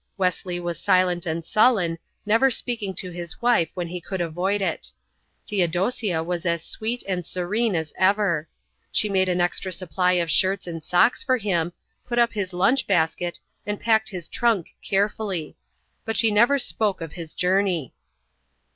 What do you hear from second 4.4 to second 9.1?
it. Theodosia was as sweet and serene as ever. She